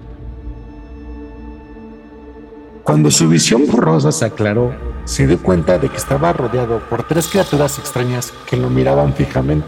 [2.84, 7.27] Cuando su visión borrosa se aclaró, se dio cuenta de que estaba rodeado por tres
[7.27, 9.67] criaturas extrañas que lo miraban fijamente.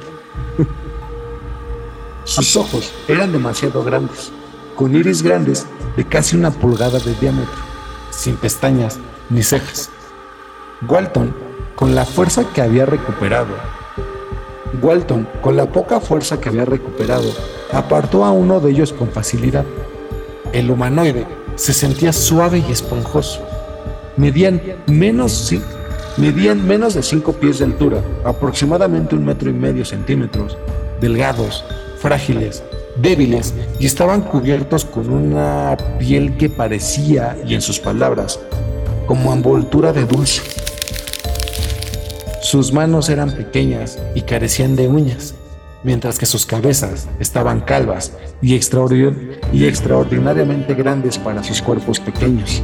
[2.23, 4.31] Sus ojos eran demasiado grandes,
[4.75, 7.61] con iris grandes de casi una pulgada de diámetro,
[8.09, 8.97] sin pestañas
[9.29, 9.89] ni cejas.
[10.87, 11.35] Walton,
[11.75, 13.55] con la fuerza que había recuperado,
[14.81, 17.29] Walton, con la poca fuerza que había recuperado,
[17.71, 19.65] apartó a uno de ellos con facilidad.
[20.51, 23.41] El humanoide se sentía suave y esponjoso.
[24.17, 25.53] Medían menos,
[26.93, 30.57] de 5 pies de altura, aproximadamente un metro y medio centímetros,
[31.01, 31.65] delgados,
[31.99, 32.63] frágiles,
[33.01, 38.39] débiles y estaban cubiertos con una piel que parecía, y en sus palabras,
[39.05, 40.41] como envoltura de dulce.
[42.41, 45.35] Sus manos eran pequeñas y carecían de uñas,
[45.83, 52.63] mientras que sus cabezas estaban calvas y extraordinariamente grandes para sus cuerpos pequeños,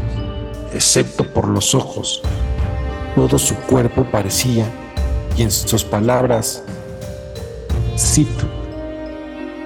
[0.74, 2.22] excepto por los ojos.
[3.16, 4.66] Todo su cuerpo parecía,
[5.38, 6.64] y en sus palabras,
[7.98, 8.46] cito,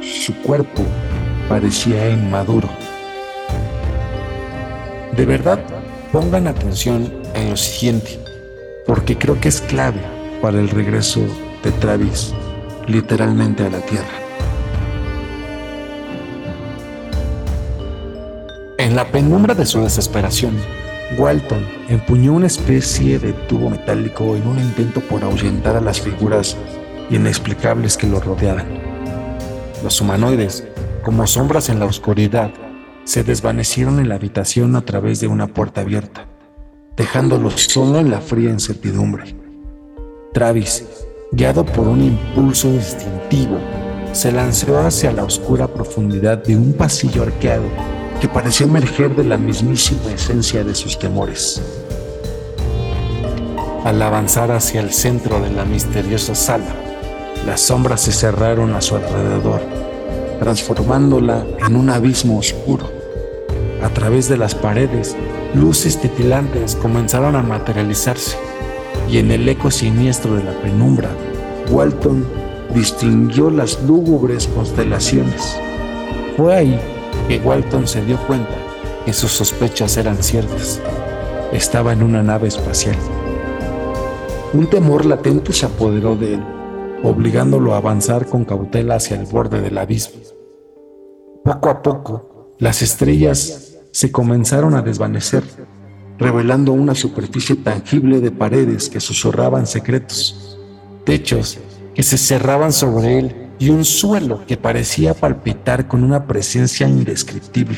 [0.02, 0.84] su cuerpo
[1.48, 2.70] parecía inmaduro.
[5.16, 5.60] De verdad,
[6.12, 8.20] pongan atención en lo siguiente,
[8.86, 10.02] porque creo que es clave
[10.42, 11.22] para el regreso
[11.64, 12.34] de Travis
[12.88, 14.06] literalmente a la Tierra.
[18.78, 20.56] En la penumbra de su desesperación,
[21.18, 26.58] Walton empuñó una especie de tubo metálico en un intento por ahuyentar a las figuras
[27.10, 28.66] inexplicables que lo rodeaban.
[29.84, 30.68] Los humanoides,
[31.04, 32.52] como sombras en la oscuridad,
[33.04, 36.26] se desvanecieron en la habitación a través de una puerta abierta,
[36.98, 39.36] dejándolos solo en la fría incertidumbre.
[40.34, 40.86] Travis,
[41.32, 43.60] guiado por un impulso instintivo,
[44.12, 47.70] se lanzó hacia la oscura profundidad de un pasillo arqueado
[48.20, 51.62] que pareció emerger de la mismísima esencia de sus temores.
[53.84, 56.74] Al avanzar hacia el centro de la misteriosa sala,
[57.46, 59.62] las sombras se cerraron a su alrededor,
[60.40, 62.90] transformándola en un abismo oscuro.
[63.84, 65.16] A través de las paredes,
[65.54, 68.38] luces titilantes comenzaron a materializarse,
[69.10, 71.10] y en el eco siniestro de la penumbra,
[71.70, 72.26] Walton
[72.74, 75.60] distinguió las lúgubres constelaciones.
[76.36, 76.80] Fue ahí
[77.28, 78.54] que Walton se dio cuenta
[79.06, 80.80] que sus sospechas eran ciertas.
[81.52, 82.96] Estaba en una nave espacial.
[84.54, 86.44] un temor latente se apoderó de él,
[87.04, 90.22] obligándolo a avanzar con cautela hacia el borde del abismo.
[91.44, 95.44] Poco a poco, las estrellas se comenzaron a desvanecer,
[96.18, 100.58] revelando una superficie tangible de paredes que susurraban secretos,
[101.04, 101.60] techos
[101.94, 107.78] que se cerraban sobre él y un suelo que parecía palpitar con una presencia indescriptible.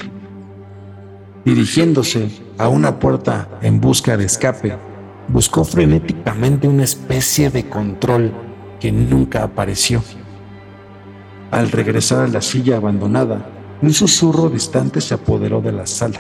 [1.46, 4.76] Dirigiéndose a una puerta en busca de escape,
[5.28, 8.32] buscó frenéticamente una especie de control
[8.80, 10.04] que nunca apareció.
[11.52, 13.50] Al regresar a la silla abandonada,
[13.82, 16.20] un susurro distante se apoderó de la sala,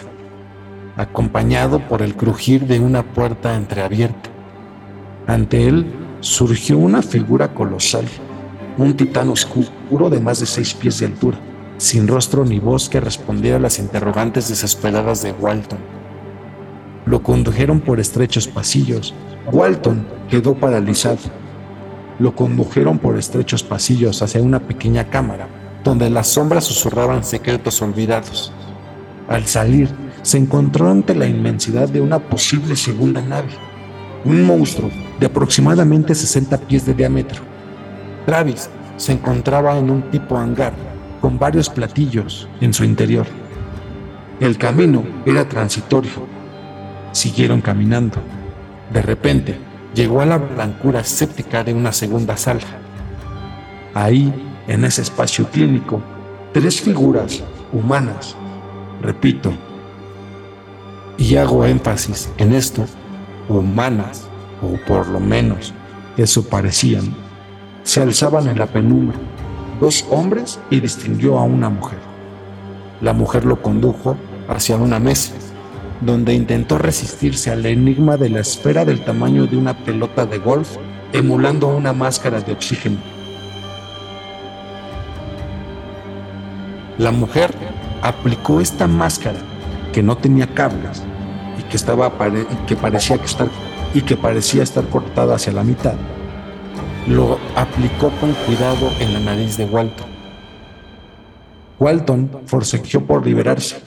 [0.95, 4.29] acompañado por el crujir de una puerta entreabierta.
[5.25, 8.05] Ante él surgió una figura colosal
[8.77, 11.39] un titán oscuro de más de seis pies de altura,
[11.77, 15.79] sin rostro ni voz que respondiera a las interrogantes desesperadas de Walton.
[17.05, 19.15] Lo condujeron por estrechos pasillos.
[19.51, 21.17] Walton quedó paralizado.
[22.19, 25.47] Lo condujeron por estrechos pasillos hacia una pequeña cámara,
[25.83, 28.51] donde las sombras susurraban secretos olvidados.
[29.27, 29.89] Al salir,
[30.21, 33.49] se encontró ante la inmensidad de una posible segunda nave,
[34.25, 37.56] un monstruo de aproximadamente 60 pies de diámetro
[38.27, 40.73] Travis se encontraba en un tipo hangar
[41.21, 43.25] con varios platillos en su interior.
[44.41, 46.27] El camino era transitorio.
[47.13, 48.17] Siguieron caminando.
[48.91, 49.57] De repente,
[49.95, 52.65] llegó a la blancura escéptica de una segunda sala.
[53.93, 54.33] Ahí,
[54.67, 56.01] en ese espacio clínico,
[56.51, 58.35] tres figuras humanas,
[59.01, 59.53] repito,
[61.17, 62.85] y hago énfasis en esto,
[63.47, 64.27] humanas,
[64.61, 65.73] o por lo menos
[66.17, 67.26] eso parecían,
[67.87, 69.17] se alzaban en la penumbra,
[69.79, 71.99] dos hombres y distinguió a una mujer.
[72.99, 74.17] La mujer lo condujo
[74.49, 75.31] hacia una mesa,
[76.01, 80.75] donde intentó resistirse al enigma de la esfera del tamaño de una pelota de golf,
[81.13, 82.97] emulando una máscara de oxígeno.
[86.97, 87.53] La mujer
[88.01, 89.39] aplicó esta máscara
[89.93, 91.03] que no tenía cables
[91.57, 92.11] y que estaba
[92.67, 93.47] que parecía estar
[93.93, 95.95] y que parecía estar cortada hacia la mitad
[97.07, 100.07] lo aplicó con cuidado en la nariz de Walton.
[101.79, 103.81] Walton forcejeó por liberarse,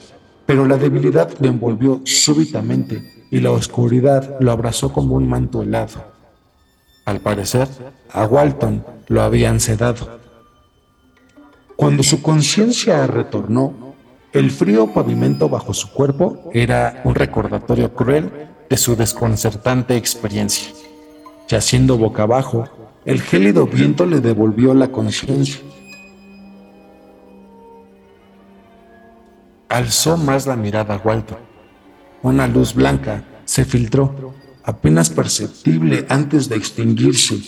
[0.45, 6.03] pero la debilidad lo envolvió súbitamente y la oscuridad lo abrazó como un manto helado.
[7.05, 7.67] Al parecer,
[8.11, 10.19] a Walton lo habían sedado.
[11.75, 13.93] Cuando su conciencia retornó,
[14.33, 18.31] el frío pavimento bajo su cuerpo era un recordatorio cruel
[18.69, 20.73] de su desconcertante experiencia.
[21.47, 22.65] Yaciendo boca abajo,
[23.05, 25.61] el gélido viento le devolvió la conciencia.
[29.69, 31.37] Alzó más la mirada a Walter.
[32.21, 34.33] Una luz blanca se filtró,
[34.63, 37.41] apenas perceptible antes de extinguirse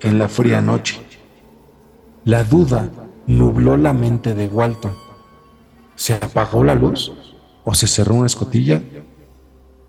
[0.00, 1.00] en la fría noche.
[2.24, 2.90] La duda
[3.26, 4.94] nubló la mente de Walton.
[5.94, 7.12] ¿Se apagó la luz
[7.64, 8.82] o se cerró una escotilla,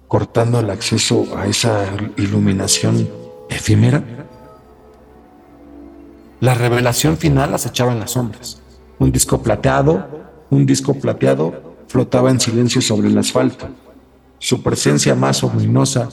[0.08, 1.86] cortando el acceso a esa
[2.18, 3.10] iluminación
[3.50, 4.29] efímera?
[6.42, 8.62] La revelación final acechaba en las sombras.
[8.98, 10.08] Un disco plateado,
[10.50, 13.68] un disco plateado flotaba en silencio sobre el asfalto.
[14.38, 16.08] Su presencia más ominosa,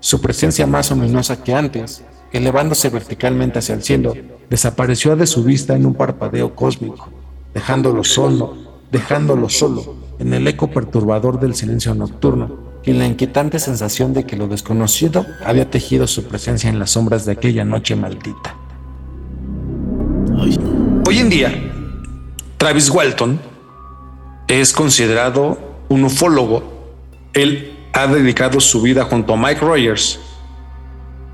[0.00, 4.14] su presencia más ominosa que antes, elevándose verticalmente hacia el cielo,
[4.48, 7.10] desapareció de su vista en un parpadeo cósmico,
[7.52, 8.56] dejándolo solo,
[8.90, 14.24] dejándolo solo en el eco perturbador del silencio nocturno y en la inquietante sensación de
[14.24, 18.65] que lo desconocido había tejido su presencia en las sombras de aquella noche maldita.
[21.08, 21.54] Hoy en día,
[22.56, 23.40] Travis Walton
[24.48, 25.56] es considerado
[25.88, 26.90] un ufólogo.
[27.32, 30.18] Él ha dedicado su vida junto a Mike Rogers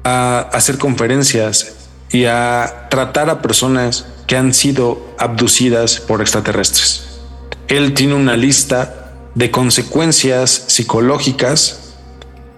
[0.05, 7.23] a hacer conferencias y a tratar a personas que han sido abducidas por extraterrestres.
[7.67, 11.95] Él tiene una lista de consecuencias psicológicas,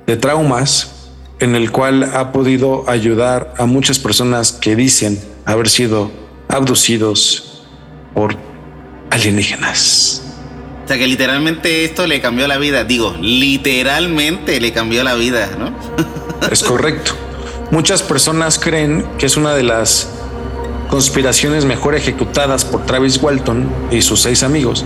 [0.09, 0.91] de traumas,
[1.39, 6.24] en el cual ha podido ayudar a muchas personas que dicen haber sido
[6.55, 7.63] abducidos
[8.15, 8.37] por
[9.11, 10.23] alienígenas.
[10.85, 12.85] O sea que literalmente esto le cambió la vida.
[12.85, 15.75] Digo, literalmente le cambió la vida, ¿no?
[16.51, 17.13] Es correcto.
[17.71, 20.11] Muchas personas creen que es una de las
[20.91, 24.85] conspiraciones mejor ejecutadas por Travis Walton y sus seis amigos,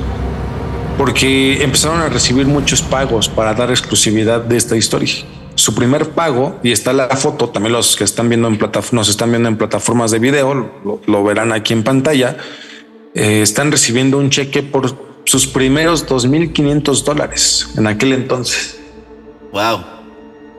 [0.97, 5.16] porque empezaron a recibir muchos pagos para dar exclusividad de esta historia
[5.59, 8.59] su primer pago, y está la foto, también los que están viendo en
[8.93, 10.71] nos están viendo en plataformas de video,
[11.07, 12.37] lo, verán aquí en pantalla,
[13.15, 18.79] eh, están recibiendo un cheque por sus primeros 2.500 dólares en aquel entonces.
[19.53, 19.81] Wow.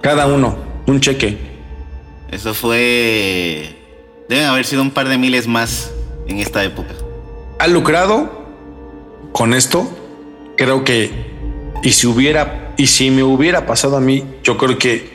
[0.02, 1.38] Cada uno, un cheque.
[2.30, 3.76] Eso fue.
[4.28, 5.91] Deben haber sido un par de miles más
[6.28, 6.93] en esta época.
[7.58, 8.45] Ha lucrado
[9.32, 9.89] con esto.
[10.58, 11.12] Creo que.
[11.84, 12.68] Y si hubiera.
[12.80, 15.09] Y si me hubiera pasado a mí, yo creo que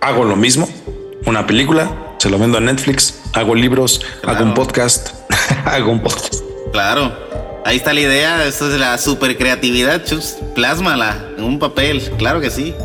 [0.00, 0.68] hago lo mismo.
[1.26, 5.08] Una película, se lo vendo a Netflix, hago libros, hago un podcast,
[5.64, 6.36] hago un podcast.
[6.70, 7.12] Claro.
[7.64, 10.36] Ahí está la idea, esto es la super creatividad, chus.
[10.54, 12.76] Plásmala en un papel, claro que sí.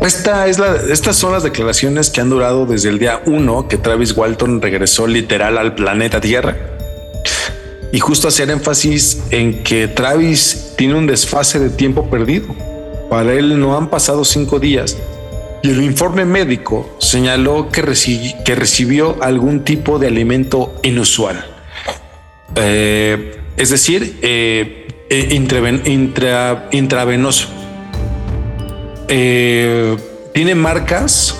[0.00, 3.76] Esta es la, estas son las declaraciones que han durado desde el día uno que
[3.76, 6.56] Travis Walton regresó literal al planeta Tierra.
[7.92, 12.54] Y justo hacer énfasis en que Travis tiene un desfase de tiempo perdido.
[13.08, 14.96] Para él no han pasado cinco días
[15.62, 21.44] y el informe médico señaló que, recibió algún tipo de alimento inusual.
[22.56, 25.28] Eh, es decir, eh, eh,
[26.72, 27.48] intravenoso.
[29.06, 31.36] tiene marcas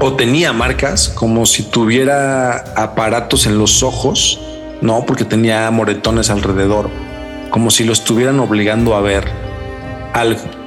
[0.00, 4.40] o tenía marcas como si tuviera aparatos en los ojos,
[4.80, 6.88] no, porque tenía moretones alrededor,
[7.50, 9.47] como si lo estuvieran obligando a ver
[10.12, 10.58] algo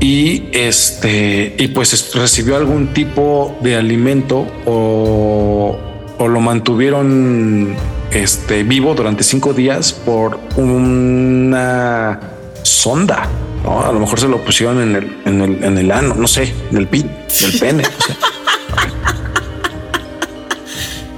[0.00, 5.78] y este y pues recibió algún tipo de alimento o,
[6.18, 7.74] lo mantuvieron
[8.10, 12.20] este vivo durante cinco días por una
[12.62, 13.28] sonda.
[13.62, 13.84] ¿no?
[13.84, 16.54] A lo mejor se lo pusieron en el, en el, en el ano, no sé,
[16.70, 17.84] en el pit, del pene.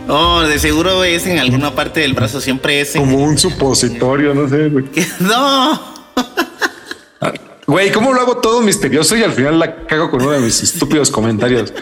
[0.09, 4.49] Oh, de seguro es en alguna parte del brazo, siempre es como un supositorio, no
[4.49, 4.71] sé.
[5.21, 5.81] No.
[7.67, 10.63] Güey, ¿cómo lo hago todo misterioso y al final la cago con uno de mis
[10.63, 11.73] estúpidos comentarios?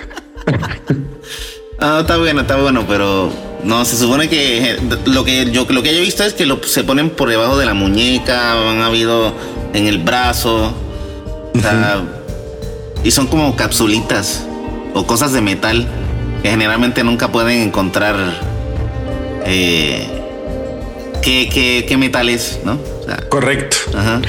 [1.78, 3.30] Ah, está bueno, está bueno, pero
[3.62, 6.84] no, se supone que lo que yo lo que he visto es que lo, se
[6.84, 9.34] ponen por debajo de la muñeca, han habido
[9.74, 10.72] en el brazo,
[11.54, 12.02] o sea,
[13.04, 14.46] y son como capsulitas
[14.94, 15.86] o cosas de metal
[16.42, 18.16] que generalmente nunca pueden encontrar
[19.44, 20.08] eh,
[21.20, 22.78] qué, qué, qué metal es, ¿no?
[23.28, 23.76] Correcto.
[23.94, 24.22] Ajá.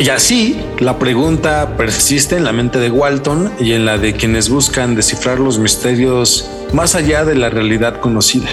[0.00, 4.48] Y así, la pregunta persiste en la mente de Walton y en la de quienes
[4.48, 8.48] buscan descifrar los misterios más allá de la realidad conocida.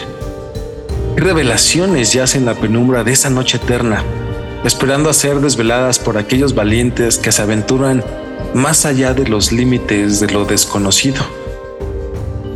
[1.15, 4.03] ¿Qué revelaciones yacen en la penumbra de esa noche eterna,
[4.65, 8.03] esperando a ser desveladas por aquellos valientes que se aventuran
[8.53, 11.21] más allá de los límites de lo desconocido?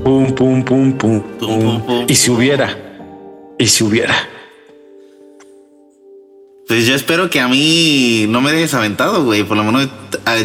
[0.04, 1.82] Pum, pum, pum, pum, pum.
[2.10, 2.76] Y si hubiera,
[3.58, 4.31] y si hubiera.
[6.72, 9.44] Pues yo espero que a mí no me dejes aventado, güey.
[9.44, 9.90] Por lo menos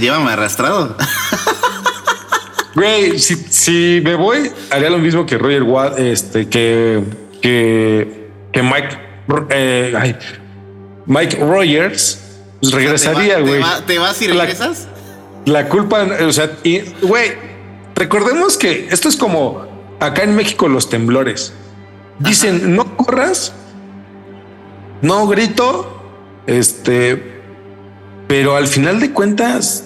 [0.01, 0.97] llévame arrastrado.
[2.75, 7.03] Güey, si, me voy, haría lo mismo que Roger Watt, este, que,
[7.41, 8.99] que, que Mike,
[9.49, 10.19] eh,
[11.07, 12.19] Mike Rogers,
[12.61, 13.63] pues regresaría, güey.
[13.87, 14.89] ¿Te, vas y regresas?
[15.47, 16.51] La, culpa, o sea,
[17.03, 17.33] güey,
[17.95, 19.65] recordemos que esto es como
[20.01, 21.55] acá en México los temblores.
[22.19, 23.55] Dicen, no corras,
[25.01, 25.96] no grito,
[26.47, 27.41] este,
[28.29, 29.85] pero al final de cuentas,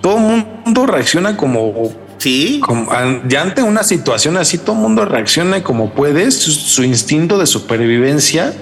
[0.00, 1.92] todo mundo reacciona como.
[2.18, 2.60] Sí.
[3.28, 8.52] ya ante una situación así, todo mundo reacciona como puede, su, instinto de supervivencia.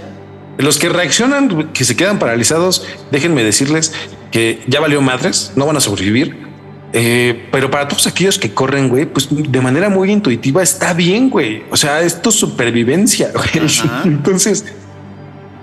[0.59, 3.93] Los que reaccionan, que se quedan paralizados, déjenme decirles
[4.31, 6.49] que ya valió madres, no van a sobrevivir.
[6.93, 11.29] Eh, pero para todos aquellos que corren, güey, pues de manera muy intuitiva está bien,
[11.29, 11.65] güey.
[11.71, 13.33] O sea, esto es supervivencia.
[13.33, 13.69] Güey.
[14.05, 14.65] Entonces,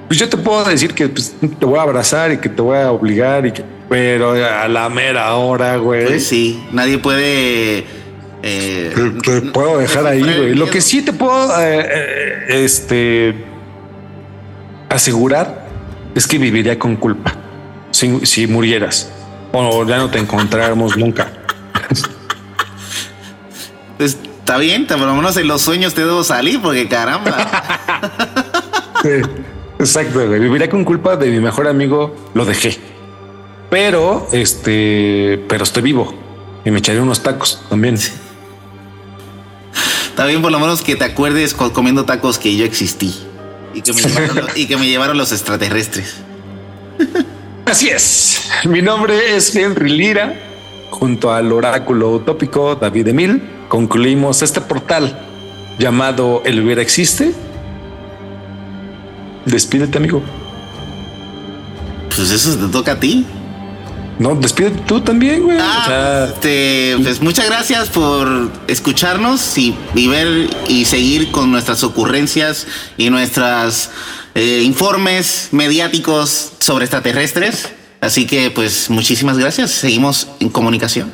[0.08, 2.78] pues yo te puedo decir que pues, te voy a abrazar y que te voy
[2.78, 6.06] a obligar y que, pero a la mera hora, güey.
[6.06, 7.86] Pues sí, nadie puede.
[8.44, 8.94] Eh,
[9.24, 10.54] te, puedo dejar ahí, güey.
[10.54, 13.46] Lo que sí te puedo, eh, eh, este,
[14.90, 15.66] asegurar
[16.14, 17.34] es que viviría con culpa
[17.92, 19.12] si, si murieras
[19.52, 21.32] o ya no te encontráramos nunca.
[23.98, 27.48] Pues está bien, por lo menos en los sueños te debo salir porque caramba.
[29.02, 29.22] Sí.
[29.80, 30.40] Exacto, güey.
[30.40, 32.78] Viviría con culpa de mi mejor amigo, lo dejé.
[33.70, 36.14] Pero, este, pero estoy vivo
[36.64, 37.96] y me echaré unos tacos también.
[37.96, 38.16] Está
[40.26, 43.14] bien, por lo menos que te acuerdes comiendo tacos que yo existí
[43.74, 46.16] y que me llevaron, y que me llevaron los extraterrestres.
[47.66, 48.50] Así es.
[48.66, 50.42] Mi nombre es Henry Lira.
[50.92, 55.20] Junto al oráculo utópico David Emil, concluimos este portal
[55.78, 57.34] llamado El Hubiera Existe
[59.46, 60.22] Despídete, amigo.
[62.16, 63.26] Pues eso te toca a ti.
[64.18, 65.58] No, despídete tú también, güey.
[65.60, 72.66] Ah, este, pues muchas gracias por escucharnos y, ver y seguir con nuestras ocurrencias
[72.98, 73.90] y nuestros
[74.34, 77.70] eh, informes mediáticos sobre extraterrestres.
[78.00, 79.72] Así que, pues, muchísimas gracias.
[79.72, 81.12] Seguimos en comunicación.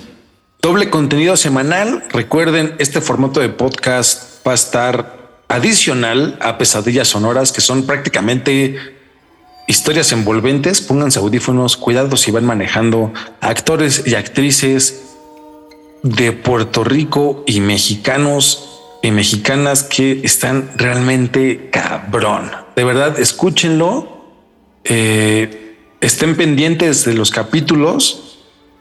[0.62, 2.04] doble contenido semanal.
[2.12, 5.21] Recuerden, este formato de podcast va a estar
[5.52, 8.78] adicional a Pesadillas Sonoras, que son prácticamente
[9.68, 10.82] historias envolventes.
[10.82, 15.04] Pónganse audífonos, cuidado si van manejando actores y actrices
[16.04, 18.68] de Puerto Rico y mexicanos
[19.04, 22.52] y mexicanas que están realmente cabrón.
[22.76, 24.22] De verdad, escúchenlo.
[24.84, 28.40] Eh, estén pendientes de los capítulos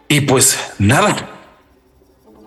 [0.08, 1.29] y pues nada.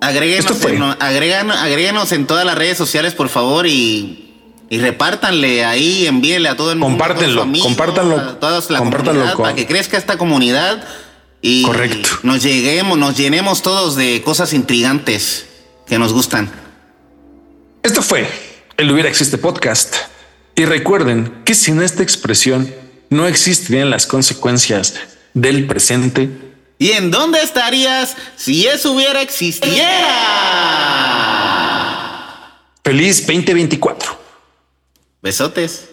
[0.04, 4.34] Agréguenos, en, todas las redes sociales, por favor, y,
[4.70, 6.98] y repártanle ahí, envíenle a todo el mundo.
[6.98, 8.18] Compártenlo, compártanlo.
[8.18, 10.86] A toda la comunidad, para que crezca esta comunidad
[11.42, 12.10] y Correcto.
[12.24, 15.48] nos lleguemos, nos llenemos todos de cosas intrigantes
[15.86, 16.50] que nos gustan.
[17.84, 18.28] Esto fue
[18.78, 19.96] el Hubiera Existe Podcast.
[20.56, 22.74] Y recuerden que sin esta expresión
[23.10, 24.96] no existirían las consecuencias
[25.34, 26.53] del presente.
[26.84, 29.88] ¿Y en dónde estarías si eso hubiera existiera?
[32.84, 34.20] Feliz 2024.
[35.22, 35.93] Besotes.